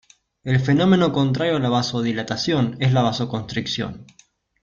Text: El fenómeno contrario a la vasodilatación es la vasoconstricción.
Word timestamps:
El 0.43 0.59
fenómeno 0.59 1.13
contrario 1.13 1.57
a 1.57 1.59
la 1.59 1.69
vasodilatación 1.69 2.75
es 2.79 2.91
la 2.91 3.03
vasoconstricción. 3.03 4.07